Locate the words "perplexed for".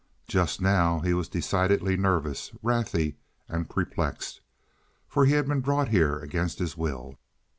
3.69-5.25